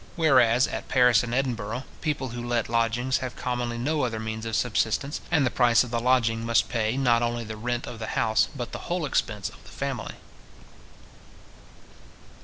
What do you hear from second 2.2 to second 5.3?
who let lodgings have commonly no other means of subsistence;